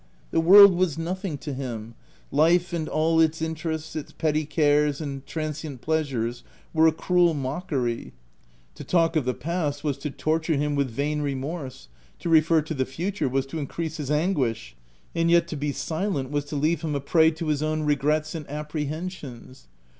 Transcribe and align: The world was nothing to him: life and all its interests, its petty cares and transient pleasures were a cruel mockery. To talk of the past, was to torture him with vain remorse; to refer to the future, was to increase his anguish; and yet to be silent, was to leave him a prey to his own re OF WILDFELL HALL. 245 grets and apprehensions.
The 0.31 0.39
world 0.39 0.73
was 0.73 0.97
nothing 0.97 1.37
to 1.37 1.53
him: 1.53 1.93
life 2.31 2.73
and 2.73 2.89
all 2.89 3.19
its 3.19 3.39
interests, 3.39 3.95
its 3.95 4.11
petty 4.11 4.45
cares 4.47 4.99
and 4.99 5.23
transient 5.27 5.81
pleasures 5.81 6.43
were 6.73 6.87
a 6.87 6.91
cruel 6.91 7.35
mockery. 7.35 8.11
To 8.73 8.83
talk 8.83 9.15
of 9.15 9.25
the 9.25 9.35
past, 9.35 9.83
was 9.83 9.99
to 9.99 10.09
torture 10.09 10.55
him 10.57 10.73
with 10.73 10.89
vain 10.89 11.21
remorse; 11.21 11.87
to 12.17 12.29
refer 12.29 12.63
to 12.63 12.73
the 12.73 12.83
future, 12.87 13.29
was 13.29 13.45
to 13.45 13.59
increase 13.59 13.97
his 13.97 14.09
anguish; 14.09 14.75
and 15.13 15.29
yet 15.29 15.47
to 15.49 15.55
be 15.55 15.71
silent, 15.71 16.31
was 16.31 16.45
to 16.45 16.55
leave 16.55 16.81
him 16.81 16.95
a 16.95 16.99
prey 16.99 17.29
to 17.29 17.49
his 17.49 17.61
own 17.61 17.81
re 17.83 17.93
OF 17.93 18.01
WILDFELL 18.01 18.09
HALL. 18.09 18.19
245 18.21 18.23
grets 18.23 18.35
and 18.35 18.49
apprehensions. 18.49 19.67